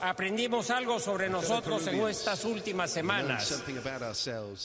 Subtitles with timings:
[0.00, 3.62] aprendimos algo sobre nosotros en estas últimas semanas.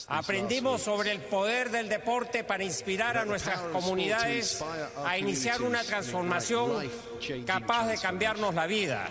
[0.08, 4.62] Aprendimos sobre el poder del deporte para inspirar a nuestras comunidades
[5.04, 6.90] a iniciar una transformación
[7.46, 9.08] capaz de cambiarnos la vida.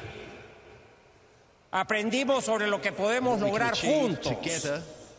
[1.71, 4.35] Aprendimos sobre lo que podemos lograr juntos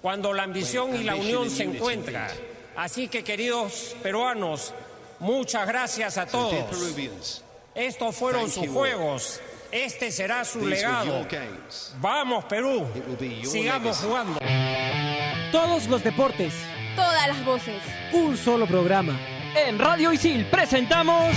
[0.02, 2.30] cuando la ambición y la unión se encuentran.
[2.76, 4.74] Así que, queridos peruanos,
[5.18, 7.42] muchas gracias a todos.
[7.74, 9.40] Estos fueron sus juegos.
[9.72, 11.26] Este será su legado.
[11.98, 12.86] Vamos, Perú.
[13.42, 14.38] Sigamos jugando.
[15.50, 16.52] Todos los deportes.
[16.94, 17.82] Todas las voces.
[18.12, 19.18] Un solo programa.
[19.56, 21.34] En Radio Isil presentamos.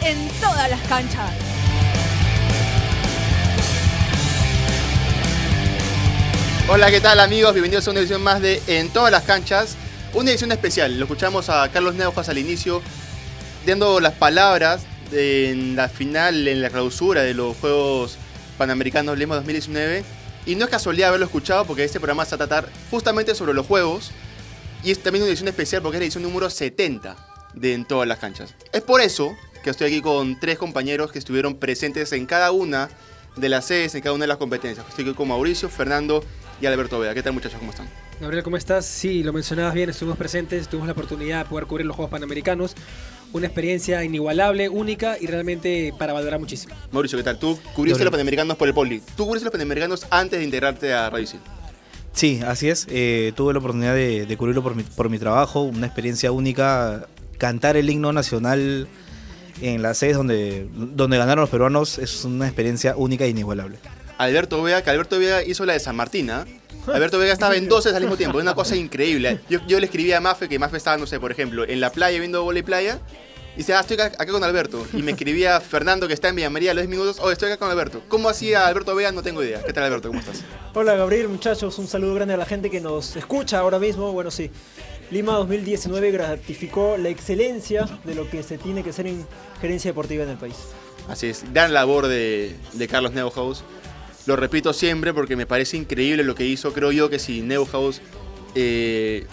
[0.00, 1.30] En todas las canchas.
[6.70, 7.52] Hola, ¿qué tal amigos?
[7.52, 9.76] Bienvenidos a una edición más de En todas las canchas.
[10.14, 10.96] Una edición especial.
[10.98, 12.80] Lo escuchamos a Carlos Neujas al inicio,
[13.66, 18.16] dando las palabras en la final, en la clausura de los Juegos
[18.58, 20.04] Panamericanos Lima 2019.
[20.46, 23.54] Y no es casualidad haberlo escuchado porque este programa se va a tratar justamente sobre
[23.54, 24.10] los Juegos.
[24.82, 27.16] Y es también una edición especial porque es la edición número 70
[27.54, 28.54] de En todas las canchas.
[28.72, 32.88] Es por eso que estoy aquí con tres compañeros que estuvieron presentes en cada una
[33.36, 34.86] de las sedes, en cada una de las competencias.
[34.88, 36.24] Estoy aquí con Mauricio, Fernando
[36.60, 37.14] y Alberto Vega.
[37.14, 37.58] ¿Qué tal muchachos?
[37.58, 37.88] ¿Cómo están?
[38.20, 38.84] Gabriel, ¿cómo estás?
[38.84, 42.74] Sí, lo mencionabas bien, estuvimos presentes, tuvimos la oportunidad de poder cubrir los Juegos Panamericanos.
[43.32, 46.74] Una experiencia inigualable, única y realmente para valorar muchísimo.
[46.90, 47.38] Mauricio, ¿qué tal?
[47.38, 49.00] Tú cubriste los Panamericanos por el Poli.
[49.16, 51.40] ¿Tú cubriste los Panamericanos antes de integrarte a Radio Isil?
[52.12, 52.86] Sí, así es.
[52.90, 57.06] Eh, tuve la oportunidad de, de cubrirlo por mi, por mi trabajo, una experiencia única.
[57.38, 58.88] Cantar el himno nacional
[59.62, 63.78] en las sedes donde, donde ganaron los peruanos es una experiencia única e inigualable.
[64.20, 66.44] Alberto Vega, que Alberto Vega hizo la de San Martín, ¿ah?
[66.86, 69.40] Alberto Vega estaba en dos al mismo tiempo, es una cosa increíble.
[69.48, 71.90] Yo, yo le escribí a Mafe, que Mafe estaba, no sé, por ejemplo, en la
[71.90, 73.00] playa viendo y playa,
[73.54, 74.86] y dice, ah, estoy acá, con Alberto.
[74.92, 77.30] Y me escribía a Fernando, que está en Villa María a los 10 minutos, oh,
[77.30, 78.02] estoy acá con Alberto.
[78.08, 79.10] ¿Cómo hacía Alberto Vega?
[79.10, 79.62] No tengo idea.
[79.62, 80.08] ¿Qué tal, Alberto?
[80.08, 80.42] ¿Cómo estás?
[80.74, 81.78] Hola, Gabriel, muchachos.
[81.78, 84.12] Un saludo grande a la gente que nos escucha ahora mismo.
[84.12, 84.50] Bueno, sí.
[85.10, 89.26] Lima 2019 gratificó la excelencia de lo que se tiene que hacer en
[89.62, 90.56] gerencia deportiva en el país.
[91.08, 93.64] Así es, gran labor de, de Carlos Neuhaus.
[94.30, 96.72] Lo repito siempre porque me parece increíble lo que hizo.
[96.72, 98.00] Creo yo que si Neuhaus,
[98.54, 99.26] eh,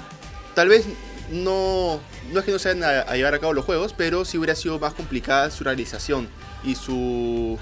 [0.56, 0.88] tal vez
[1.30, 2.00] no,
[2.34, 4.56] no es que no se vayan a, llevar a cabo los juegos, pero sí hubiera
[4.56, 6.28] sido más complicada su realización
[6.64, 7.60] y su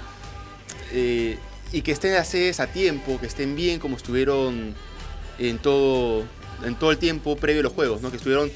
[0.92, 1.38] eh,
[1.72, 4.74] y que estén las sedes a tiempo, que estén bien como estuvieron
[5.38, 6.24] en todo
[6.64, 8.10] en todo el tiempo previo a los juegos, ¿no?
[8.10, 8.50] Que estuvieron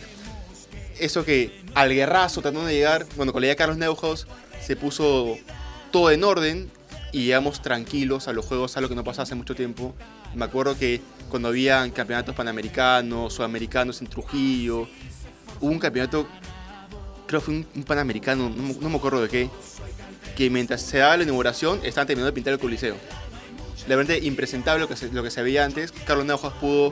[0.98, 4.26] eso que al guerrazo tratando de llegar, bueno, con la idea de Carlos Neuhaus
[4.66, 5.36] se puso
[5.90, 6.79] todo en orden
[7.12, 9.94] y llegamos tranquilos a los juegos, a lo que no pasaba hace mucho tiempo.
[10.34, 14.88] Me acuerdo que cuando habían campeonatos panamericanos, sudamericanos en Trujillo,
[15.60, 16.26] hubo un campeonato,
[17.26, 19.50] creo que fue un, un panamericano, no, me- acuerdo de qué,
[20.36, 22.96] que mientras se daba la inauguración estaban terminando de pintar el coliseo.
[23.88, 25.90] La verdad, impresentable lo que se, lo que se veía antes.
[25.92, 26.90] Carlos Neuhaus pudo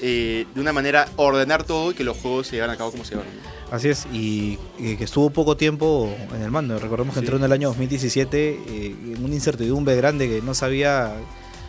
[0.00, 3.04] eh, de una manera ordenar todo y que los juegos se llevaran a cabo como
[3.04, 3.32] se llevaron.
[3.34, 3.54] ¿no?
[3.76, 6.78] Así es, y, y que estuvo poco tiempo en el mando.
[6.78, 7.24] Recordemos que Sí.
[7.26, 11.14] entró en el año 2017 eh, en una incertidumbre grande que no sabía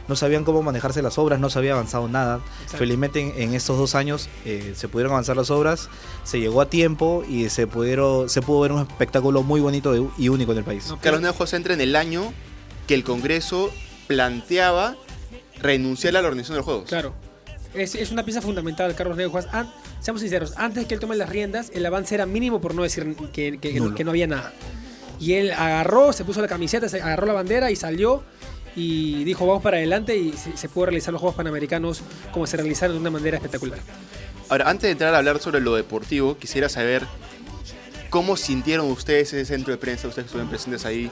[0.08, 2.40] no sabían cómo manejarse las obras, no se había avanzado nada.
[2.68, 5.90] Felizmente en, en estos dos años eh, se pudieron avanzar las obras,
[6.24, 10.08] se llegó a tiempo y se pudieron se pudo ver un espectáculo muy bonito de-
[10.20, 10.86] y único en el país.
[10.90, 12.34] No, Carlos Neuhaus entra en el año
[12.86, 13.72] que el Congreso
[14.06, 14.96] planteaba
[15.60, 16.86] renunciar a la organización de los juegos.
[16.88, 17.14] Claro.
[17.76, 19.46] Es, es una pieza fundamental, Carlos Neuhaus.
[19.52, 22.84] An- seamos sinceros, antes que él tome las riendas, el avance era mínimo por no
[22.84, 23.96] decir que, que- Nulo.
[23.96, 24.54] que no había nada.
[25.20, 28.24] Y él agarró, se puso la camiseta, se agarró la bandera y salió
[28.76, 32.02] y dijo vamos para adelante y se, se pudo realizar los Juegos Panamericanos
[32.34, 33.80] como se realizaron de una manera espectacular.
[34.50, 37.04] Ahora, antes de entrar a hablar sobre lo deportivo, quisiera saber
[38.10, 41.10] cómo sintieron ustedes ese centro de prensa, ustedes que estuvieron presentes ahí,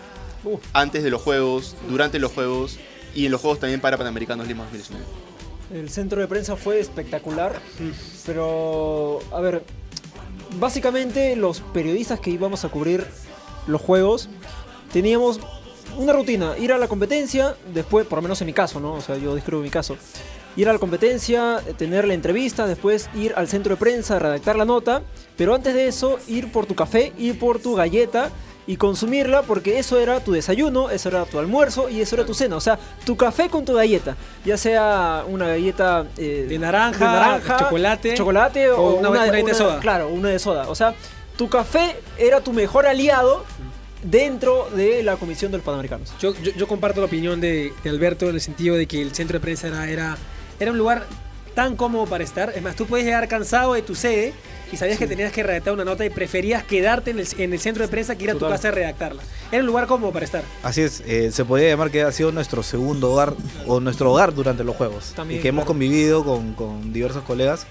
[0.74, 2.78] antes de los juegos, durante los juegos
[3.16, 5.06] y en los juegos también para Panamericanos Lima 2019.
[5.74, 7.60] El centro de prensa fue espectacular,
[8.28, 9.64] pero a ver,
[10.60, 13.04] básicamente los periodistas que íbamos a cubrir
[13.66, 14.30] los juegos
[14.92, 15.40] teníamos
[15.98, 18.94] una rutina, ir a la competencia, después, por lo menos en mi caso, ¿no?
[18.94, 19.98] O sea, yo describo mi caso.
[20.56, 24.66] Ir a la competencia, tener la entrevista, después ir al centro de prensa, redactar la
[24.66, 25.02] nota,
[25.36, 28.30] pero antes de eso ir por tu café, ir por tu galleta
[28.66, 32.34] y consumirla porque eso era tu desayuno, eso era tu almuerzo y eso era tu
[32.34, 32.56] cena.
[32.56, 34.16] O sea, tu café con tu galleta,
[34.46, 39.54] ya sea una galleta eh, De naranja, chocolate, chocolate o, o una- una galleta de
[39.56, 39.80] soda.
[39.80, 40.70] Claro, una de soda.
[40.70, 40.94] O sea,
[41.38, 43.44] tu tu café era tu mejor aliado
[44.04, 46.14] dentro de la Comisión de los Panamericanos.
[46.20, 49.14] Yo, yo, yo comparto la opinión de, de Alberto en el sentido de que el
[49.16, 50.18] centro de prensa era, era,
[50.60, 51.06] era un lugar
[51.54, 52.52] tan cómodo para estar.
[52.56, 54.34] Es más, tú puedes llegar cansado de tu sede
[54.72, 57.60] y sabías que tenías que redactar una nota y preferías quedarte en el, en el
[57.60, 59.22] centro de prensa que ir a tu casa a redactarla.
[59.52, 60.44] Era un lugar cómodo para estar.
[60.64, 63.34] Así es, eh, se podría llamar que ha sido nuestro segundo hogar
[63.68, 65.14] o nuestro hogar durante los juegos.
[65.16, 67.68] También, y que hemos convivido con, con diversos colegas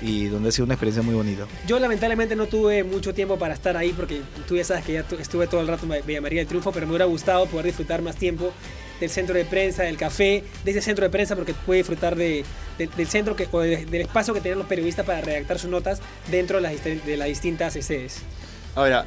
[0.00, 1.46] y donde ha sido una experiencia muy bonita.
[1.66, 5.02] Yo lamentablemente no tuve mucho tiempo para estar ahí porque tú ya sabes que ya
[5.02, 7.66] tu- estuve todo el rato en Villa María del Triunfo, pero me hubiera gustado poder
[7.66, 8.52] disfrutar más tiempo
[9.00, 12.44] del centro de prensa, del café, de ese centro de prensa porque pude disfrutar de,
[12.78, 15.70] de- del centro que, o de- del espacio que tenían los periodistas para redactar sus
[15.70, 16.00] notas
[16.30, 18.18] dentro de las, de las distintas sedes.
[18.74, 19.04] Ahora,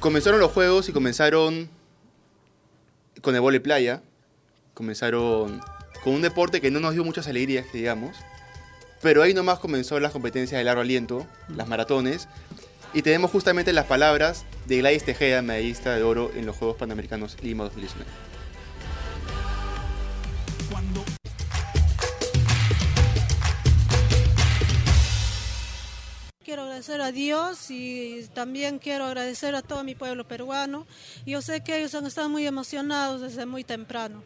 [0.00, 1.68] comenzaron los juegos y comenzaron
[3.22, 4.02] con el vole playa.
[4.74, 5.60] Comenzaron
[6.04, 8.16] con un deporte que no nos dio muchas alegrías, digamos.
[9.02, 12.28] Pero ahí nomás comenzó las competencias de largo aliento, las maratones.
[12.94, 17.36] Y tenemos justamente las palabras de Gladys Tejeda, medallista de oro en los Juegos Panamericanos
[17.42, 18.10] Lima 2019.
[20.68, 21.05] Quiero
[26.76, 30.86] agradecer a Dios y también quiero agradecer a todo mi pueblo peruano.
[31.24, 34.22] Yo sé que ellos han estado muy emocionados desde muy temprano.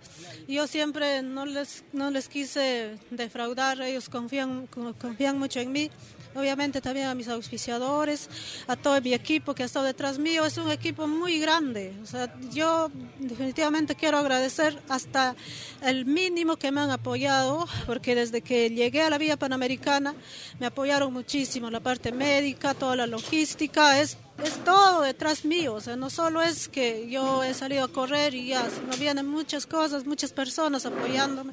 [0.48, 5.90] Yo siempre no les, no les quise defraudar, ellos confían, confían mucho en mí.
[6.34, 8.28] Obviamente también a mis auspiciadores,
[8.66, 10.44] a todo mi equipo que ha estado detrás mío.
[10.44, 11.92] Es un equipo muy grande.
[12.02, 15.34] O sea, yo definitivamente quiero agradecer hasta
[15.82, 20.14] el mínimo que me han apoyado, porque desde que llegué a la Vía Panamericana
[20.58, 25.78] me apoyaron muchísimo, la parte médica, toda la logística, es, es todo detrás mío.
[25.96, 30.06] No solo es que yo he salido a correr y ya, sino vienen muchas cosas,
[30.06, 31.52] muchas personas apoyándome.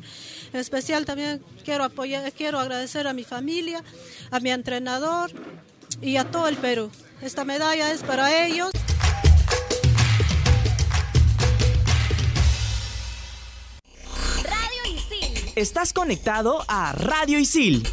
[0.53, 3.83] En especial también quiero, apoyar, quiero agradecer a mi familia,
[4.31, 5.31] a mi entrenador
[6.01, 6.91] y a todo el Perú.
[7.21, 8.71] Esta medalla es para ellos.
[14.43, 15.51] Radio Isil.
[15.55, 17.87] Estás conectado a Radio Isil.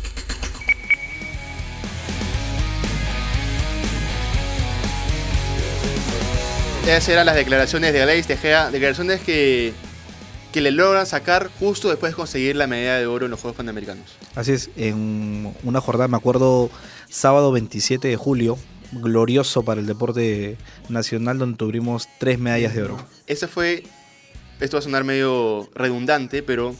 [6.87, 9.73] Esas eran las declaraciones de Gladys Tejeda, declaraciones que,
[10.53, 13.57] que le logran sacar justo después de conseguir la medalla de oro en los Juegos
[13.57, 14.17] Panamericanos.
[14.35, 16.71] Así es, en una jornada, me acuerdo,
[17.09, 18.59] sábado 27 de julio,
[18.93, 20.59] glorioso para el deporte
[20.91, 22.99] nacional, donde tuvimos tres medallas de oro.
[23.27, 23.85] Ese fue,
[24.61, 26.77] esto va a sonar medio redundante, pero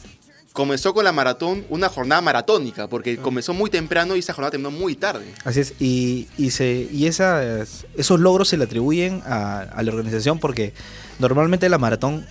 [0.55, 4.71] comenzó con la maratón, una jornada maratónica, porque comenzó muy temprano y esa jornada terminó
[4.71, 5.27] muy tarde.
[5.45, 9.91] Así es, y, y, se, y esas, esos logros se le atribuyen a, a la
[9.91, 10.73] organización porque
[11.19, 12.25] normalmente la maratón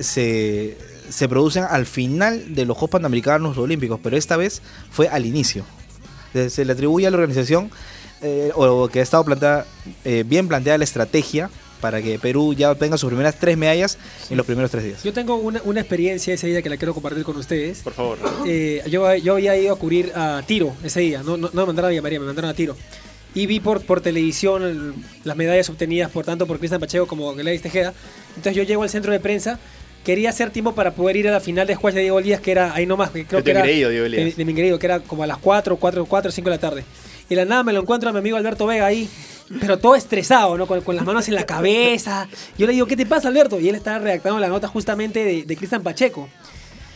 [0.00, 0.76] se,
[1.08, 4.60] se producen al final de los Juegos Panamericanos Olímpicos, pero esta vez
[4.90, 5.64] fue al inicio.
[6.32, 7.70] Se, se le atribuye a la organización
[8.20, 9.64] eh, o que ha estado planteada,
[10.04, 11.50] eh, bien planteada la estrategia
[11.80, 13.98] para que Perú ya tenga sus primeras tres medallas
[14.30, 15.02] en los primeros tres días.
[15.02, 17.80] Yo tengo una, una experiencia ese día que la quiero compartir con ustedes.
[17.82, 18.18] Por favor.
[18.46, 21.66] Eh, yo, yo había ido a cubrir a Tiro ese día, no, no, no me
[21.66, 22.76] mandaron a Villa María, me mandaron a Tiro.
[23.34, 24.94] Y vi por, por televisión el-
[25.24, 27.92] las medallas obtenidas por tanto por Cristian Pacheco como Gladys Tejeda.
[28.30, 29.58] Entonces yo llego al centro de prensa,
[30.04, 32.52] quería hacer tiempo para poder ir a la final de squash de Diego Elías, que
[32.52, 34.24] era ahí nomás, que creo De que era engreído, Diego Elías.
[34.24, 36.60] de, de mi engreído, que era como a las 4, 4, 4, 5 de la
[36.60, 36.84] tarde.
[37.28, 39.08] Y de la nada me lo encuentro a mi amigo Alberto Vega ahí,
[39.60, 40.66] pero todo estresado, ¿no?
[40.66, 42.28] Con, con las manos en la cabeza.
[42.58, 43.60] Yo le digo, ¿qué te pasa, Alberto?
[43.60, 46.28] Y él estaba redactando la nota justamente de, de Cristian Pacheco.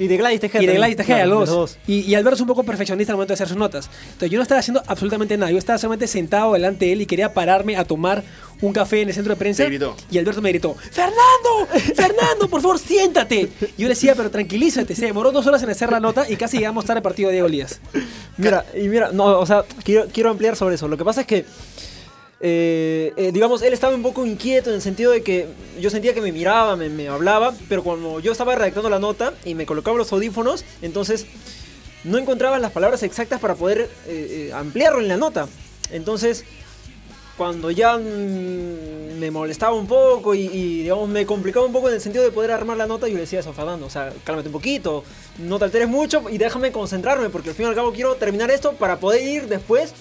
[0.00, 0.62] Y de Gladys Tejeda.
[0.62, 1.78] Y de Gladys Tejeda, claro, los dos.
[1.88, 3.90] Y, y Alberto es un poco perfeccionista al momento de hacer sus notas.
[4.04, 5.50] Entonces yo no estaba haciendo absolutamente nada.
[5.50, 8.22] Yo estaba solamente sentado delante de él y quería pararme a tomar
[8.60, 9.64] un café en el centro de prensa.
[9.64, 9.96] Gritó.
[10.08, 11.66] Y Alberto me gritó, ¡Fernando!
[11.96, 13.48] ¡Fernando, por favor, siéntate!
[13.76, 14.94] Y yo le decía, pero tranquilízate.
[14.94, 17.42] Se demoró dos horas en hacer la nota y casi llegamos tarde al partido de
[17.42, 17.48] Diego.
[18.36, 20.86] Mira, y mira, no, o sea, quiero, quiero ampliar sobre eso.
[20.86, 21.44] Lo que pasa es que,
[22.40, 25.48] eh, eh, digamos, él estaba un poco inquieto en el sentido de que
[25.80, 29.54] yo sentía que me miraba, me, hablaba, pero cuando yo estaba redactando la nota y
[29.54, 31.26] me colocaba los audífonos, entonces
[32.04, 35.48] no encontraba las palabras exactas para poder eh, eh, ampliarlo en la nota.
[35.90, 36.44] Entonces,
[37.36, 42.00] cuando ya mm, me molestaba un poco y, digamos, me complicaba un poco en el
[42.00, 44.52] sentido de poder armar la nota, yo le decía a Fernando, o sea, cálmate un
[44.52, 45.02] poquito,
[45.38, 48.48] no te alteres mucho y déjame concentrarme, porque al fin y al cabo quiero terminar
[48.52, 49.92] esto para poder ir después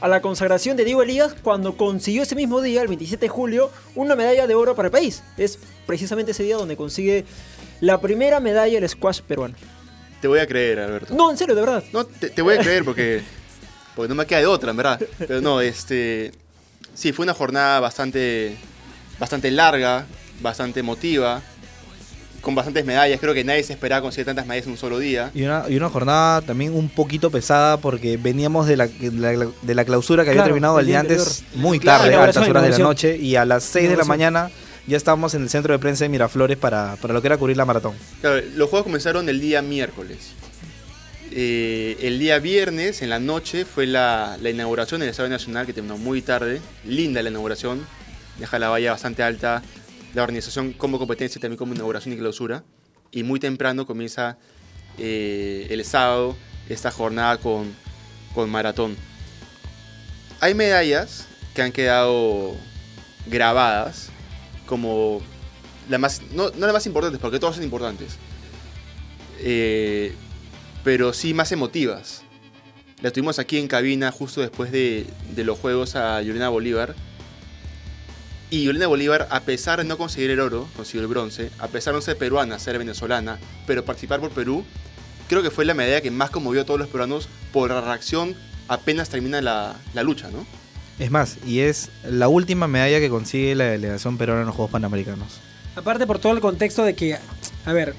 [0.00, 3.70] a la consagración de Diego Elías cuando consiguió ese mismo día, el 27 de julio,
[3.94, 5.22] una medalla de oro para el país.
[5.36, 7.24] Es precisamente ese día donde consigue
[7.80, 9.54] la primera medalla del squash peruano.
[10.20, 11.14] Te voy a creer, Alberto.
[11.14, 11.84] No, en serio, de verdad.
[11.92, 13.22] No, te, te voy a creer porque,
[13.96, 15.00] porque no me queda de otra, en verdad.
[15.18, 16.32] Pero no, este.
[16.94, 18.56] Sí, fue una jornada bastante,
[19.18, 20.06] bastante larga,
[20.42, 21.40] bastante emotiva.
[22.40, 23.20] Con bastantes medallas.
[23.20, 25.30] Creo que nadie se esperaba conseguir tantas medallas en un solo día.
[25.34, 29.48] Y una, y una jornada también un poquito pesada porque veníamos de la, de la,
[29.62, 32.48] de la clausura que había Claro, terminado el día antes muy Claro, tarde, a altas
[32.48, 34.50] horas de la noche, y a las 6 de la mañana
[34.86, 37.56] ya estábamos en el centro de prensa de Miraflores para, para lo que era cubrir
[37.56, 37.94] la maratón.
[38.20, 40.32] Claro, los juegos comenzaron el día miércoles.
[41.32, 45.72] Eh, el día viernes, en la noche, fue la, la inauguración del Estadio Nacional, que
[45.72, 46.60] terminó muy tarde.
[46.84, 47.86] Linda la inauguración.
[48.38, 49.62] Deja la valla bastante alta.
[50.14, 52.64] La organización como competencia y también como inauguración y clausura.
[53.12, 54.38] Y muy temprano comienza
[54.98, 56.36] eh, el sábado
[56.68, 57.72] esta jornada con,
[58.34, 58.96] con maratón.
[60.40, 62.56] Hay medallas que han quedado
[63.26, 64.10] grabadas
[64.66, 65.20] como
[65.88, 68.16] la más, no, no las más importantes, porque todas son importantes,
[69.40, 70.14] eh,
[70.84, 72.22] pero sí más emotivas.
[73.02, 76.94] La tuvimos aquí en cabina justo después de, los Juegos a Yolena Bolívar.
[78.50, 81.94] Y Yolena Bolívar, a pesar de no conseguir el oro, consiguió el bronce, a pesar
[81.94, 84.64] de no ser peruana, ser venezolana, pero participar por Perú,
[85.28, 88.34] creo que fue la medalla que más conmovió a todos los peruanos por la reacción
[88.66, 90.46] apenas termina la, la lucha, ¿no?
[90.98, 94.70] Es más, y es la última medalla que consigue la delegación peruana en los Juegos
[94.70, 95.40] Panamericanos.
[95.74, 97.18] Aparte por todo el contexto de que,
[97.64, 97.94] a ver,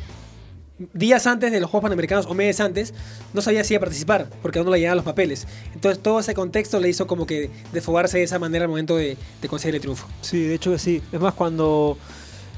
[0.93, 2.93] días antes de los Juegos Panamericanos o meses antes,
[3.33, 5.47] no sabía si iba a participar, porque aún no le llegaban los papeles.
[5.73, 9.17] Entonces todo ese contexto le hizo como que desfogarse de esa manera al momento de,
[9.41, 10.07] de conseguir el triunfo.
[10.21, 11.01] Sí, de hecho que sí.
[11.11, 11.97] Es más, cuando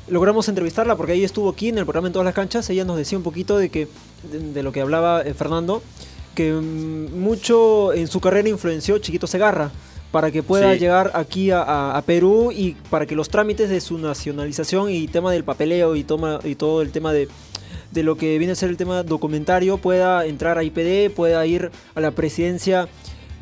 [0.07, 2.97] logramos entrevistarla, porque ahí estuvo aquí en el programa En Todas las Canchas, ella nos
[2.97, 3.87] decía un poquito de que
[4.31, 5.81] de, de lo que hablaba eh, Fernando,
[6.35, 9.71] que mm, mucho en su carrera influenció Chiquito Segarra
[10.11, 10.79] para que pueda Sí.
[10.79, 15.07] llegar aquí a, a- a Perú y para que los trámites de su nacionalización y
[15.07, 17.27] tema del papeleo y, toma, y todo el tema de,
[17.93, 21.71] de lo que viene a ser el tema documentario pueda entrar a IPD, pueda ir
[21.93, 22.87] a la presidencia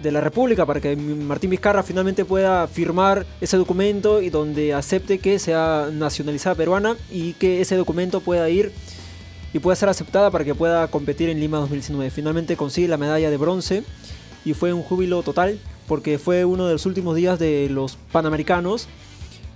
[0.03, 5.19] de la República para que Martín Vizcarra finalmente pueda firmar ese documento y donde acepte
[5.19, 8.71] que sea nacionalizada peruana y que ese documento pueda ir
[9.53, 12.09] y pueda ser aceptada para que pueda competir en Lima 2019.
[12.09, 13.83] Finalmente consigue la medalla de bronce
[14.43, 18.87] y fue un júbilo total porque fue uno de los últimos días de los Panamericanos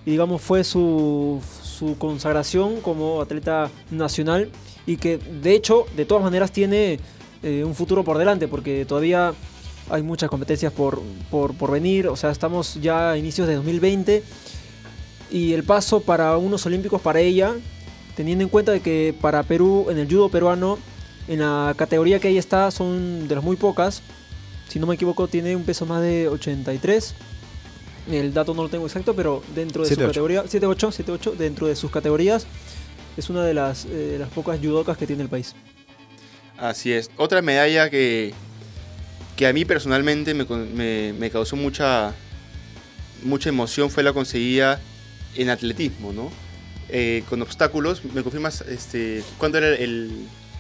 [0.06, 4.52] y digamos fue su, su consagración como atleta nacional
[4.86, 7.00] y que de hecho de todas maneras tiene
[7.44, 9.34] eh, un futuro por delante porque todavía
[9.90, 14.24] hay muchas competencias por, por, por venir, o sea estamos ya a inicios de 2020
[15.32, 17.54] y el paso para unos olímpicos para ella,
[18.16, 20.78] teniendo en cuenta de que para Perú, en el judo peruano,
[21.28, 24.02] en la categoría que ella está son de las muy pocas,
[24.70, 27.16] si no me equivoco tiene un peso más de 83,
[28.12, 29.96] el dato no lo tengo exacto, pero dentro de 7-8.
[29.96, 32.46] su categoría, 7-8, 7-8, dentro de sus categorías,
[33.18, 35.54] es una de las, eh, de las pocas judocas que tiene el país.
[36.58, 37.10] Así es.
[37.18, 38.34] Otra medalla que,
[39.36, 42.14] que a mí personalmente me, con- me- me causó mucha,
[43.24, 44.80] mucha emoción fue la conseguida
[45.36, 46.32] en atletismo, ¿no?
[46.90, 50.12] Eh, con obstáculos, ¿me confirmas este, cuánto era el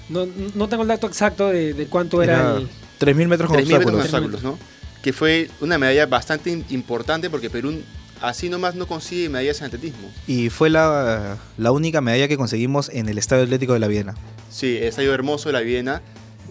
[0.09, 2.67] No, no tengo el dato exacto de, de cuánto era, Era el...
[2.99, 4.33] 3.000 metros con 3.000 metros con obstáculos.
[4.35, 4.59] obstáculos, ¿no?
[5.03, 7.79] Que fue una medalla bastante importante porque Perú
[8.27, 10.11] así nomás no consigue medallas en atletismo.
[10.27, 14.15] Y fue la, la única medalla que conseguimos en el Estadio Atlético de la Viena.
[14.49, 16.01] Sí, el estadio hermoso de la Viena.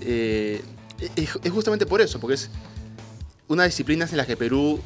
[0.01, 0.63] eh,
[1.17, 2.51] es, es justamente por eso, porque es
[3.49, 4.81] una disciplina en la que Perú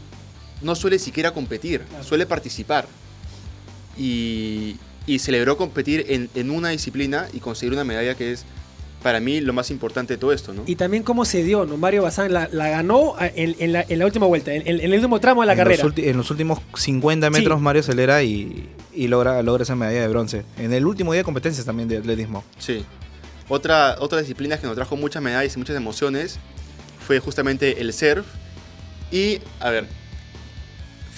[0.62, 2.87] no suele siquiera competir, suele participar.
[3.97, 4.76] Y,
[5.07, 8.45] y celebró competir en, en una disciplina y conseguir una medalla que es
[9.02, 10.64] para mí lo más importante de todo esto, ¿no?
[10.67, 11.76] Y también cómo se dio, ¿no?
[11.76, 14.81] Mario Bazán la, la ganó a- en, en la, en la última vuelta, en, en
[14.81, 15.85] el último tramo de la en carrera.
[15.85, 17.62] Los en los últimos 50 metros Sí.
[17.62, 20.45] Mario acelera y, y logra, logra esa medalla de bronce.
[20.59, 22.45] En el último día de competencias también de atletismo.
[22.59, 22.85] Sí.
[23.49, 26.38] Otra, otra disciplina que nos trajo muchas medallas y muchas emociones
[27.07, 28.26] fue justamente el surf.
[29.11, 29.87] Y, a ver,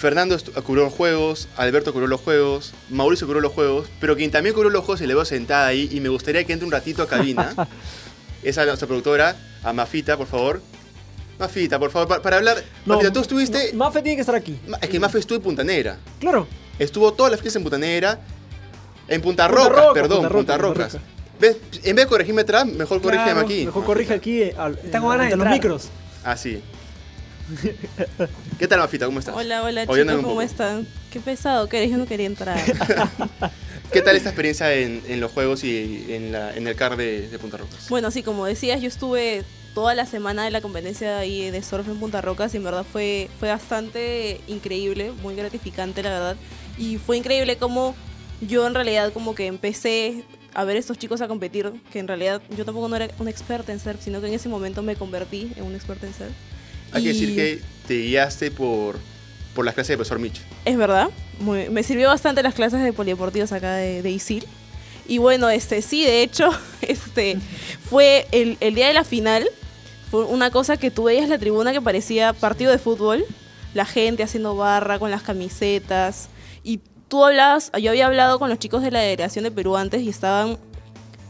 [0.01, 4.55] Fernando cubrió los juegos, Alberto cubrió los juegos, Mauricio cubrió los juegos, pero quien también
[4.55, 7.03] cubrió los juegos y le veo sentada ahí y me gustaría que entre un ratito
[7.03, 7.53] a cabina.
[8.43, 10.59] es a nuestra productora, a Mafita, por favor.
[11.37, 12.63] Mafita, por favor, pa- para, hablar.
[12.83, 13.73] Mafita, tú estuviste.
[13.73, 14.59] no, Mafe tiene que estar aquí.
[14.81, 15.99] Es que Mafia estuvo en Punta Negra.
[16.19, 16.47] Claro.
[16.79, 18.19] Estuvo todas las fiestas en Punta Negra.
[19.07, 20.93] En Punta, Punta Rocas, Roca, perdón, Punta Punta, Roca, Punta Rocas.
[20.93, 21.05] Roca.
[21.39, 21.57] ¿Ves?
[21.83, 23.65] En vez de corregirme atrás, mejor corrígeme Claro, aquí.
[23.67, 25.89] Mejor corrige aquí al, Está con ganas de los micros.
[26.23, 26.59] Ah, sí.
[28.59, 29.05] ¿Qué tal, Mafita?
[29.05, 29.35] ¿Cómo estás?
[29.35, 30.87] Hola, hola chicos, ¿cómo están?
[31.11, 32.59] Qué pesado que eres, yo no quería entrar.
[33.91, 37.27] ¿Qué tal esta experiencia en, en los juegos y en, la, en el CAR de,
[37.27, 37.89] de Punta Rocas?
[37.89, 39.43] bueno, sí, como decías, yo estuve
[39.73, 42.85] toda la semana de la competencia ahí de surf en Punta Rocas y en verdad
[42.89, 46.37] fue, fue bastante increíble, muy gratificante la verdad.
[46.77, 47.95] Y fue increíble como
[48.41, 52.07] yo en realidad como que empecé a ver a estos chicos a competir, que en
[52.07, 54.95] realidad yo tampoco no era una experta en surf, sino que en ese momento me
[54.95, 56.31] convertí en una experta en surf.
[56.93, 58.97] Hay que decir que te guiaste por,
[59.55, 60.41] por las clases de profesor Mitch.
[60.65, 64.45] Es verdad, muy- me sirvió bastante las clases de polideportivos acá de, de ISIL.
[65.07, 66.49] Y bueno, este sí, de hecho,
[66.81, 67.37] este
[67.89, 69.47] fue el, el día de la final.
[70.09, 73.23] Fue una cosa que tú veías la tribuna que parecía partido de fútbol.
[73.73, 76.27] La gente haciendo barra con las camisetas.
[76.63, 80.01] Y tú hablabas, yo había hablado con los chicos de la delegación de Perú antes
[80.01, 80.57] y estaban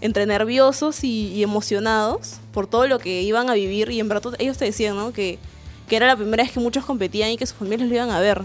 [0.01, 3.91] entre nerviosos y, y emocionados por todo lo que iban a vivir.
[3.91, 5.13] Y en verdad ellos te decían, ¿no?
[5.13, 5.37] Que,
[5.87, 8.19] que era la primera vez que muchos competían y que sus familias lo iban a
[8.19, 8.41] ver.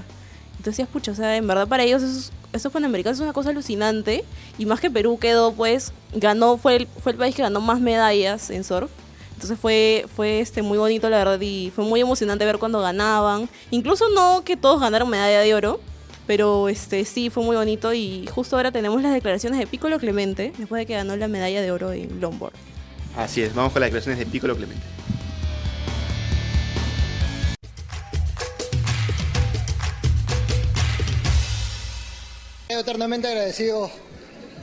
[0.59, 4.25] Entonces, pucha, o sea, en verdad para ellos esos, esos panamericanos es una cosa alucinante.
[4.59, 7.81] Y más que Perú quedó, pues, ganó, fue el, fue el país que ganó más
[7.81, 8.90] medallas en surf.
[9.35, 13.49] Entonces fue, fue este, muy bonito, la verdad, y fue muy emocionante ver cuando ganaban.
[13.71, 15.78] Incluso no que todos ganaron medalla de oro,
[16.26, 17.93] pero este, sí, fue muy bonito.
[17.93, 21.61] Y justo ahora tenemos las declaraciones de Piccolo Clemente, después de que ganó la medalla
[21.61, 22.55] de oro en longboard.
[23.14, 24.83] Así es, vamos con las declaraciones de Piccolo Clemente.
[32.80, 33.90] Eternamente agradecido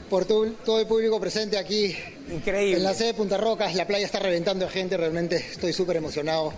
[0.08, 1.94] por tu- todo el público presente aquí
[2.32, 2.76] Increíble.
[2.78, 3.74] en la sede de Punta Rocas.
[3.74, 6.52] La playa está reventando de gente, realmente estoy súper emocionado.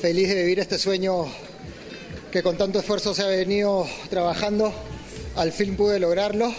[0.00, 1.26] Feliz de vivir este sueño
[2.30, 4.72] que con tanto esfuerzo se ha venido trabajando.
[5.36, 6.52] Al fin pude lograrlo.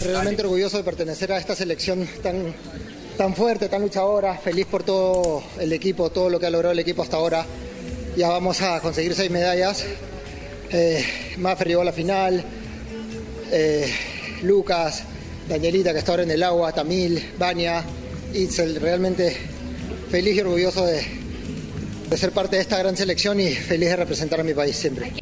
[0.00, 2.54] Realmente orgulloso de pertenecer a esta selección tan,
[3.16, 4.36] tan fuerte, tan luchadora.
[4.38, 7.44] Feliz por todo el equipo, todo lo que ha logrado el equipo hasta ahora.
[8.16, 9.84] Ya vamos a conseguir seis medallas.
[10.70, 11.04] Eh,
[11.38, 12.44] Maffer llegó a la final.
[13.50, 13.92] Eh,
[14.42, 15.04] Lucas,
[15.48, 17.84] Danielita que está ahora en el agua, Tamil, Vania,
[18.34, 19.36] Itzel, realmente
[20.10, 24.44] feliz y orgulloso de ser parte de esta gran selección y feliz de representar a
[24.44, 25.12] mi país siempre.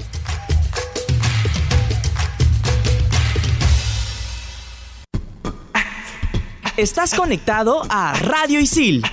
[6.76, 9.04] Estás conectado a Radio Isil.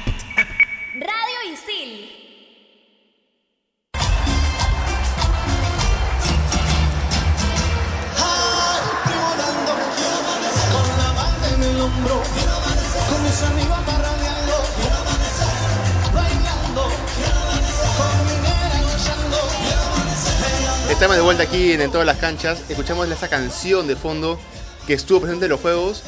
[20.89, 22.61] Estamos de vuelta aquí en, En todas las canchas.
[22.69, 24.39] Escuchamos esa canción de fondo
[24.85, 26.03] que estuvo presente en los juegos.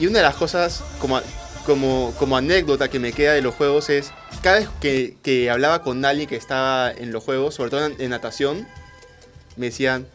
[0.00, 1.20] Y una de las cosas como,
[1.64, 4.10] como, como anécdota que me queda de los juegos es
[4.42, 8.10] cada vez que, que hablaba con alguien que estaba en los juegos, sobre todo en,
[8.10, 8.66] natación,
[9.56, 10.08] me decían,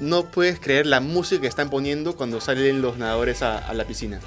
[0.00, 4.18] no puedes creer la música que están poniendo cuando salen los nadadores a la piscina.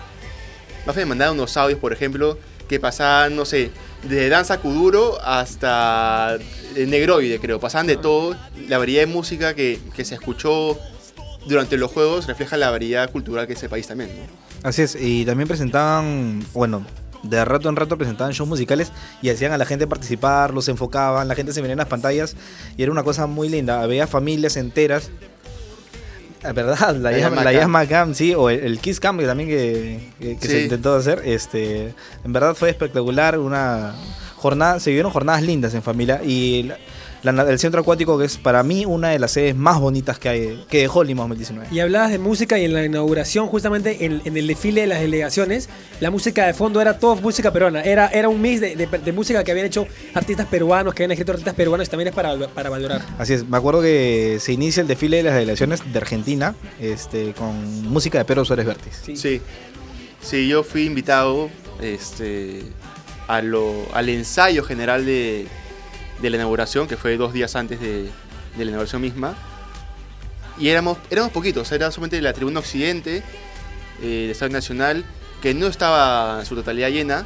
[0.86, 3.72] Más me mandaron unos audios, por ejemplo, que pasaban, no sé,
[4.04, 6.38] de danza kuduro hasta
[6.76, 7.60] eh, negroide, creo.
[7.60, 8.36] Pasaban de todo.
[8.68, 10.78] La variedad de música que, que se escuchó
[11.46, 14.10] durante los juegos refleja la variedad cultural que es el país también.
[14.10, 14.68] ¿no?
[14.68, 16.86] Así es, y también presentaban, bueno,
[17.24, 18.92] de rato en rato presentaban shows musicales
[19.22, 22.36] y hacían a la gente participar, los enfocaban, la gente se venía en las pantallas
[22.78, 23.82] y era una cosa muy linda.
[23.82, 25.10] Había familias enteras.
[26.44, 27.12] La verdad, la,
[27.44, 30.64] La llama Camp, sí, o el, el Kiss Camp que también que, que- que se
[30.64, 31.22] intentó hacer.
[31.26, 33.94] Este, en verdad fue espectacular, una
[34.38, 36.78] jornada, se vivieron jornadas lindas en familia y la-
[37.24, 40.30] la- el centro acuático que es para mí una de las sedes más bonitas que
[40.30, 41.68] hay, que dejó Lima 2019.
[41.72, 45.00] Y hablabas de música y en la inauguración, justamente en, en el desfile de las
[45.02, 47.82] delegaciones, la música de fondo era toda música peruana.
[47.82, 51.12] Era, era un mix de, de- de música que habían hecho artistas peruanos, que habían
[51.12, 53.02] escrito artistas peruanos, también es para, para valorar.
[53.18, 57.34] Así es, me acuerdo que se inicia el desfile de las delegaciones de Argentina este,
[57.34, 59.02] con música de Pedro Suárez Vértiz.
[59.16, 59.42] Sí.
[60.24, 61.50] Sí, yo fui invitado
[61.82, 62.62] este,
[63.28, 65.48] a lo, al ensayo general de,
[66.22, 69.36] de la inauguración, que fue dos días antes de, de la inauguración misma.
[70.58, 73.24] Y éramos, éramos poquitos, era solamente la tribuna occidente
[74.02, 75.06] eh, del Estadio Nacional,
[75.42, 77.26] que no estaba en su totalidad llena,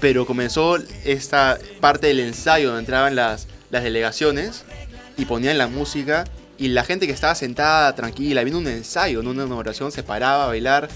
[0.00, 4.64] pero comenzó esta parte del ensayo donde entraban las, las delegaciones
[5.16, 6.24] y ponían la música
[6.58, 10.46] y la gente que estaba sentada tranquila, viendo un ensayo, una inauguración, se paraba a
[10.48, 10.88] bailar.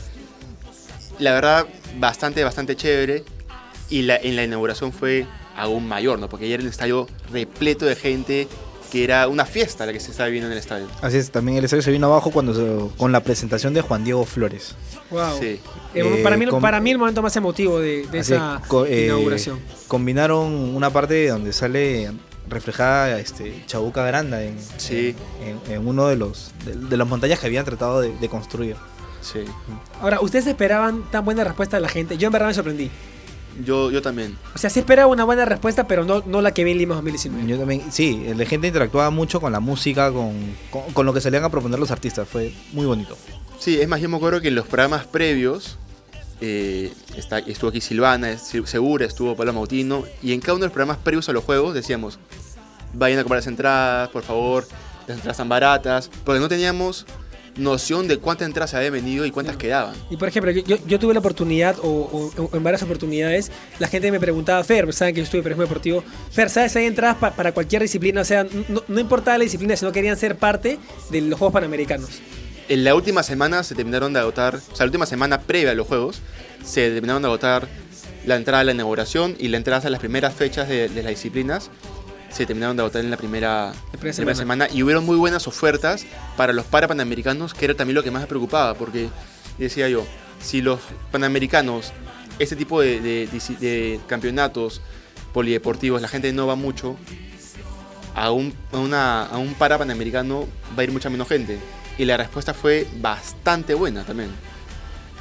[1.18, 1.66] La verdad,
[1.98, 3.24] bastante, bastante chévere.
[3.90, 6.28] Y en la inauguración fue aún mayor, ¿no?
[6.28, 8.48] Porque ayer el estadio repleto de gente,
[8.90, 10.86] que era una fiesta la que se estaba viviendo en el estadio.
[11.02, 14.02] Así es, también el estadio se vino abajo cuando se- con la presentación de Juan
[14.04, 14.74] Diego Flores.
[15.10, 15.38] Wow.
[15.38, 15.60] Sí.
[15.94, 19.60] Eh, para, mí, con- para mí el momento más emotivo de, esa eh, inauguración.
[19.88, 22.10] Combinaron una parte donde sale
[22.48, 25.14] reflejada este, Chabuca Granda en, Sí.
[25.44, 28.76] en, en uno de los de, de las montañas que habían tratado de, de construir.
[29.20, 29.40] Sí.
[30.00, 32.16] Ahora, ¿ustedes esperaban tan buena respuesta de la gente?
[32.18, 32.90] Yo en verdad me sorprendí.
[33.64, 34.36] Yo, yo también.
[34.54, 36.94] O sea, sí esperaba una buena respuesta, pero no, no la que vi en Lima
[36.94, 37.46] 2019.
[37.48, 40.32] Yo también, sí, la gente interactuaba mucho con la música, con,
[40.70, 42.28] con, con lo que salían a proponer los artistas.
[42.28, 43.16] Fue muy bonito.
[43.58, 45.78] Sí, es más, yo me acuerdo que en los programas previos
[46.40, 50.66] eh, está, estuvo aquí Silvana, es- Segura, estuvo Pablo Mautino, y en cada uno de
[50.68, 52.18] los programas previos a los juegos decíamos,
[52.94, 54.66] vayan a comprar las entradas, por favor,
[55.06, 57.04] las entradas están baratas, porque no teníamos
[57.56, 59.94] noción de cuántas entradas se habían vendido y cuántas quedaban.
[60.10, 63.50] Y por ejemplo, yo, yo, yo tuve la oportunidad, o, o- o en varias oportunidades,
[63.78, 66.78] la gente me preguntaba, Fer, saben que yo estuve en periodismo deportivo, Fer, ¿sabes si
[66.78, 68.20] hay entradas pa- para cualquier disciplina?
[68.20, 70.78] O sea, no, no importaba la disciplina, sino querían ser parte
[71.10, 72.08] de los Juegos Panamericanos.
[72.68, 75.74] En la última semana se terminaron de agotar, o sea, la última semana previa a
[75.74, 76.20] los juegos,
[76.64, 77.66] se terminaron de agotar
[78.26, 81.10] la entrada a la inauguración y la entrada a las primeras fechas de, de las
[81.10, 81.70] disciplinas.
[82.30, 84.66] Se terminaron de agotar en la primera, primera primera semana.
[84.66, 88.10] semana y hubieron muy buenas ofertas para los para panamericanos, que era también lo que
[88.10, 89.08] más me preocupaba, porque
[89.58, 90.06] decía yo,
[90.40, 91.92] si los panamericanos,
[92.38, 94.80] este tipo de, de- de- de campeonatos
[95.32, 96.96] polideportivos, la gente no va mucho,
[98.14, 101.58] a un, a una, a un para panamericano va a ir mucha menos gente.
[101.98, 104.30] Y la respuesta fue bastante buena también.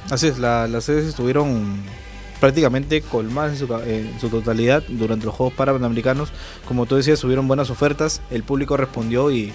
[0.09, 1.81] Así es, la- las sedes estuvieron
[2.39, 6.29] prácticamente colmadas en su, en su totalidad durante los Juegos Panamericanos.
[6.67, 9.51] Como tú decías, hubieron buenas ofertas, el público respondió y,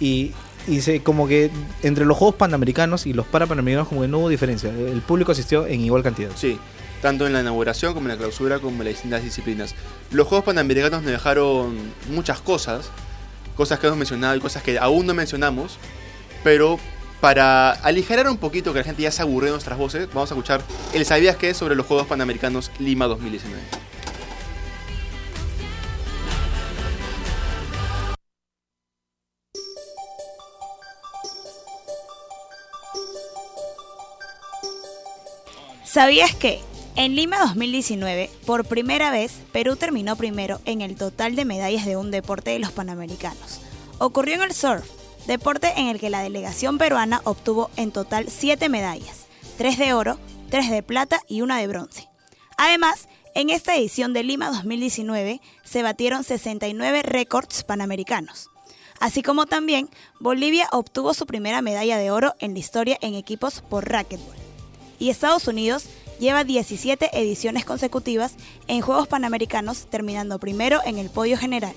[0.00, 0.32] y,
[0.68, 1.50] y se, como que
[1.82, 4.70] entre los Juegos Panamericanos y los Parapanamericanos como que no hubo diferencia.
[4.70, 6.30] El público asistió en igual cantidad.
[6.36, 6.58] Sí,
[7.02, 9.74] tanto en la inauguración como en la clausura como en las distintas disciplinas.
[10.10, 11.76] Los Juegos Panamericanos nos dejaron
[12.10, 12.90] muchas cosas,
[13.56, 15.78] cosas que hemos mencionado y cosas que aún no mencionamos,
[16.44, 16.78] pero
[17.20, 20.34] para aligerar un poquito que la gente ya se aburrió de nuestras voces, vamos a
[20.34, 21.54] escuchar el ¿Sabías qué?
[21.54, 23.62] sobre los Juegos Panamericanos Lima 2019.
[35.96, 36.60] ¿Sabías que
[36.96, 41.96] en Lima 2019, por primera vez, Perú terminó primero en el total de medallas de
[41.96, 43.60] un deporte de los Panamericanos?
[43.98, 44.84] Ocurrió en el surf,
[45.26, 49.26] deporte en el que la delegación peruana obtuvo en total 7 medallas,
[49.58, 50.18] 3 de oro,
[50.50, 52.08] 3 de plata y una de bronce.
[52.56, 58.48] Además, en esta edición de Lima 2019 se batieron 69 récords panamericanos.
[58.98, 63.60] Así como también Bolivia obtuvo su primera medalla de oro en la historia en equipos
[63.60, 64.46] por racquetball
[64.98, 65.84] y Estados Unidos
[66.18, 68.34] lleva 17 ediciones consecutivas
[68.68, 71.74] en Juegos Panamericanos, terminando primero en el podio general.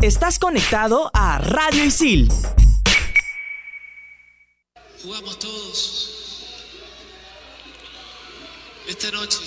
[0.00, 2.28] Estás conectado a Radio Isil.
[5.02, 6.10] Jugamos todos.
[8.86, 9.40] Esta noche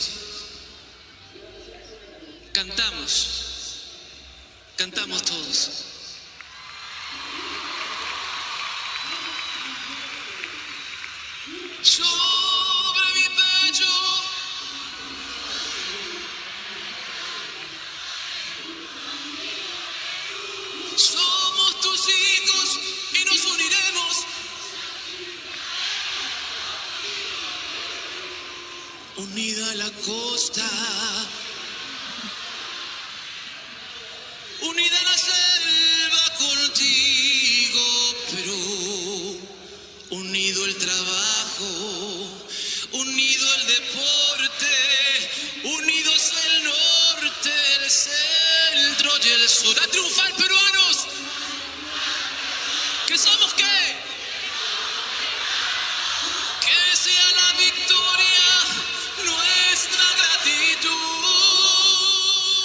[2.51, 3.93] cantamos.
[4.75, 5.85] Cantamos todos.
[29.41, 30.61] Unida la costa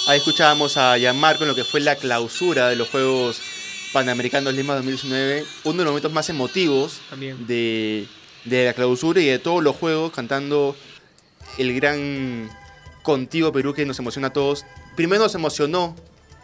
[0.07, 3.41] Ahí escuchábamos a Gianmarco en lo que fue la clausura de los Juegos
[3.91, 7.45] Panamericanos Lima 2019, uno de los momentos más emotivos También.
[7.45, 8.07] de,
[8.45, 10.77] de la clausura y de todos los juegos, cantando
[11.57, 12.49] el gran
[13.03, 14.65] Contigo Perú que nos emociona a todos.
[14.95, 15.93] Primero nos emocionó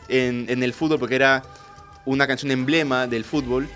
[0.10, 1.44] en, en el fútbol porque era
[2.04, 3.70] una canción emblema del fútbol.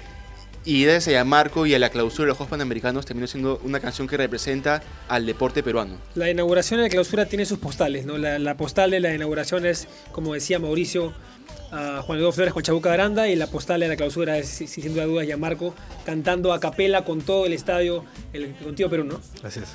[0.67, 3.79] Y gracias a Gianmarco y a la clausura de los Juegos Panamericanos terminó siendo una
[3.79, 5.95] canción que representa al deporte peruano.
[6.13, 8.17] La inauguración y la clausura tiene sus postales, ¿no?
[8.17, 11.13] La, la postal de la inauguración es, como decía Mauricio,
[11.71, 14.67] a Juan Eduardo Flores con Chabuca Aranda y la postal de la clausura es, sin
[14.67, 15.73] sin duda dudas, Gianmarco
[16.05, 18.03] cantando a capela con todo el estadio,
[18.33, 19.21] el Contigo Perú, ¿no?
[19.43, 19.69] Así es.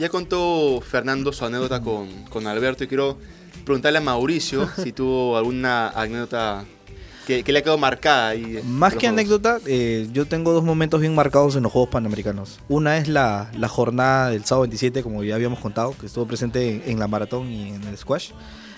[0.00, 3.18] Ya contó Fernando su anécdota con, con Alberto y quiero
[3.64, 6.64] preguntarle a Mauricio si tuvo alguna anécdota
[7.26, 8.28] que, que le ha quedado marcada.
[8.28, 11.90] ahí de- Más que anécdota, eh, yo tengo dos momentos bien marcados en los Juegos
[11.90, 12.60] Panamericanos.
[12.68, 16.68] Una es la, la jornada del sábado 27, como ya habíamos contado, que estuvo presente
[16.76, 18.30] en, en la maratón y en el squash.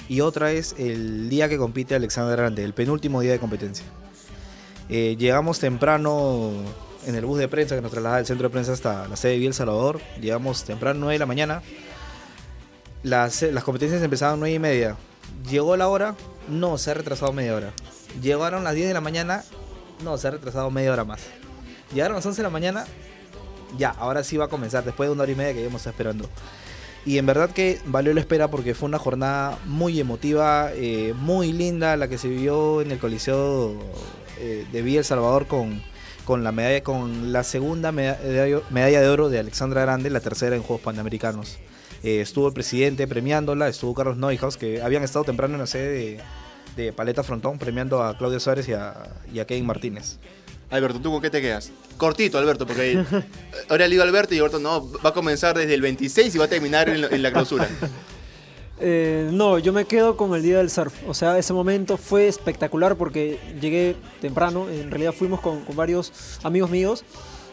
[0.08, 3.84] Y otra es el día que compite Alexander Grande, el penúltimo día de competencia.
[4.88, 6.52] Eh, llegamos temprano
[7.06, 9.38] en el bus de prensa que nos traslada del centro de prensa hasta la sede
[9.40, 10.00] de El Salvador.
[10.20, 11.62] Llegamos temprano, 9 de la mañana.
[13.02, 14.96] Las, las competencias empezaban 9 y media.
[15.50, 16.14] Llegó la hora,
[16.48, 17.72] no, se ha retrasado media hora.
[18.22, 19.44] Llegaron las 10 de la mañana,
[20.02, 21.20] no, se ha retrasado media hora más.
[21.92, 22.84] Llegaron las 11 de la mañana,
[23.78, 26.28] ya, ahora sí va a comenzar, después de una hora y media que íbamos esperando.
[27.04, 31.52] Y en verdad que valió la espera porque fue una jornada muy emotiva, eh, muy
[31.52, 33.76] linda la que se vivió en el Coliseo
[34.40, 35.80] eh, de Villa El Salvador con,
[36.24, 40.62] con la medalla, con la segunda medalla, de oro de Alexandra Grande, la tercera en
[40.62, 41.58] Juegos Panamericanos.
[42.02, 45.88] Eh, estuvo el presidente premiándola, estuvo Carlos Neuhaus, que habían estado temprano en la sede
[45.90, 46.20] de,
[46.76, 48.94] de Paleta Frontón premiando a Claudio Suárez y a,
[49.32, 50.18] y a Kevin Martínez.
[50.70, 51.70] Alberto, ¿tú con qué te quedas?
[51.96, 53.02] Cortito, Alberto, porque
[53.68, 56.38] ahora le digo a Alberto y Alberto no, va a comenzar desde el 26 y
[56.38, 57.68] va a terminar en, la- en la clausura.
[58.78, 60.92] Eh, no, yo me quedo con el día del surf.
[61.08, 64.68] O sea, ese momento fue espectacular porque llegué temprano.
[64.68, 66.12] En realidad fuimos con, con varios
[66.42, 67.02] amigos míos.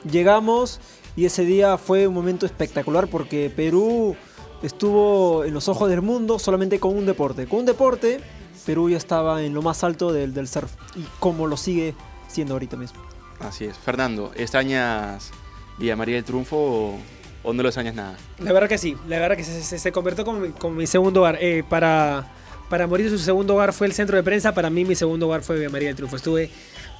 [0.10, 0.82] Llegamos
[1.16, 4.18] y ese día fue un momento espectacular porque Perú
[4.64, 7.46] estuvo en los ojos del mundo solamente con un deporte.
[7.48, 8.20] Con un deporte,
[8.66, 11.94] Perú ya estaba en lo más alto del, del surf y como lo sigue
[12.28, 13.02] siendo ahorita mismo.
[13.40, 13.78] Así es.
[13.78, 15.32] Fernando, ¿extrañas
[15.78, 17.00] Villa María del Triunfo o,
[17.44, 18.16] o no lo extrañas nada?
[18.40, 20.88] La verdad que sí, la verdad que se, se, se convirtió como mi, como mi
[20.88, 21.38] segundo hogar.
[21.42, 22.32] Eh, para,
[22.70, 25.44] para morir su segundo hogar fue el centro de prensa, para mí mi segundo hogar
[25.44, 26.16] fue Villa María del Triunfo.
[26.16, 26.50] Estuve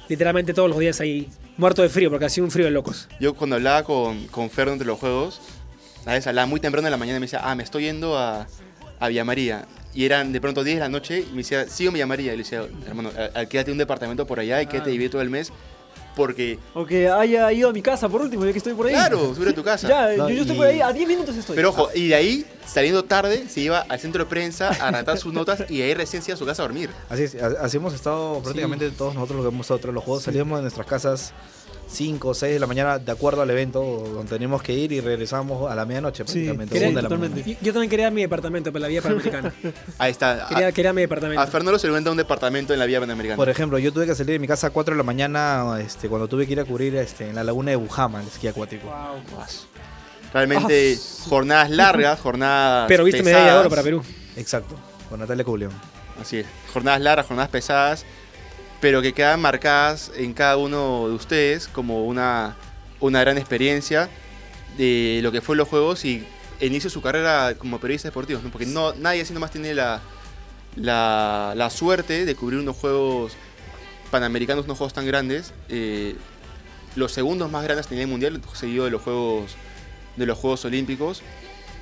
[0.08, 3.08] literalmente todos los días ahí, muerto de frío, porque hacía un frío de locos.
[3.20, 5.40] Yo cuando hablaba con, con Fer entre los juegos,
[6.04, 8.18] a veces hablaba muy temprano en la mañana y me decía, ah, me estoy yendo
[8.18, 8.46] a,
[9.00, 9.66] a Villa María.
[9.94, 12.32] Y eran de pronto 10 de la noche y me decía, sigo en Villa María.
[12.34, 15.08] Y le decía, hermano, a- a- quédate un departamento por allá y quédate y vive
[15.10, 15.52] todo el mes.
[16.16, 18.92] Porque, O que haya ido a mi casa por último, ya que estoy por ahí.
[18.92, 19.88] claro, sube a tu casa.
[19.88, 21.56] Ya, No, yo, yo estoy y- por ahí, a 10 minutos estoy.
[21.56, 25.18] Pero ojo, y de ahí, saliendo tarde, se iba al centro de prensa a redactar
[25.18, 26.88] sus notas y de ahí recién se iba a su casa a dormir.
[27.08, 30.22] Así es, así hemos estado prácticamente todos nosotros los que hemos estado tras los juegos.
[30.22, 31.32] Salíamos de nuestras casas
[31.86, 35.00] 5 o 6 de la mañana de acuerdo al evento donde teníamos que ir y
[35.00, 36.74] regresamos a la medianoche Sí, prácticamente.
[36.74, 39.52] Quería- la yo, yo también quería mi departamento para la Vía Panamericana.
[39.98, 40.46] Ahí está.
[40.48, 41.40] quería, A, quería mi departamento.
[41.42, 43.36] a Fernando se le vende un departamento en la Vía Panamericana.
[43.36, 46.08] Por ejemplo, yo tuve que salir de mi casa a 4 de la mañana este,
[46.08, 48.88] cuando tuve que ir a cubrir este, en la laguna de Bujama, el esquí acuático.
[50.32, 52.86] Realmente, jornadas largas, jornadas.
[52.88, 53.38] Pero viste pesadas.
[53.42, 54.02] medalla de oro para Perú.
[54.36, 54.74] Exacto,
[55.08, 55.72] con Natalia Culeón.
[56.20, 56.46] Así es.
[56.72, 58.04] Jornadas largas, jornadas pesadas,
[58.80, 62.56] pero que quedan marcadas en cada uno de ustedes como una,
[63.00, 64.08] una gran experiencia
[64.76, 66.26] de lo que fue los juegos y
[66.60, 68.50] inicio su carrera como periodista deportivo, ¿no?
[68.50, 70.00] porque no, nadie así nomás tiene la,
[70.76, 73.32] la, la suerte de cubrir unos juegos
[74.10, 75.52] panamericanos, unos juegos tan grandes.
[75.68, 76.16] eh,
[76.96, 79.56] los segundos más grandes a nivel mundial, seguido de los juegos
[80.16, 81.22] de los Juegos Olímpicos,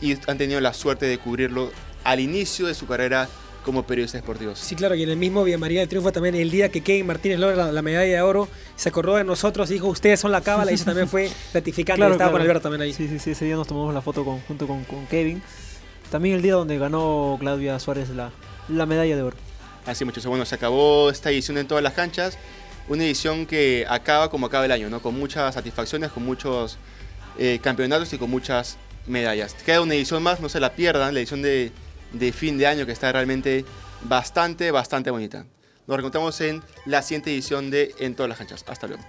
[0.01, 1.71] y han tenido la suerte de cubrirlo
[2.03, 3.29] al inicio de su carrera
[3.65, 4.59] como periodistas deportivos.
[4.59, 7.07] Sí, claro, y en el mismo Villa María del Triunfo también, el día que Kevin
[7.07, 10.33] Martínez logra la, la medalla de oro, se acordó de nosotros y dijo, ustedes son
[10.33, 11.99] la cábala, y eso también fue gratificante.
[11.99, 12.33] Claro, Estaba claro.
[12.33, 12.93] con Alberto también ahí.
[12.93, 15.43] Sí, sí, sí, ese día nos tomamos la foto con- junto con, con Kevin.
[16.11, 18.31] También el día donde ganó Claudia Suárez la,
[18.69, 19.37] la medalla de oro.
[19.87, 22.39] Así muchachos, bueno, se acabó esta edición en todas las canchas,
[22.89, 25.01] una edición que acaba como acaba el año, ¿no?
[25.01, 26.79] Con muchas satisfacciones, con muchos
[27.39, 29.55] eh, campeonatos y con muchas medallas.
[29.55, 31.73] Queda una edición más, no se la pierdan, la edición de,
[32.13, 33.65] de fin de año que está realmente
[34.03, 35.47] bastante, bastante bonita.
[35.87, 38.65] Nos reencontramos en la siguiente edición de En todas las canchas.
[38.69, 39.03] Hasta luego.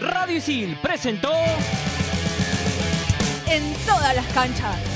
[0.00, 1.32] Radio Isil presentó
[3.48, 4.95] En todas las canchas.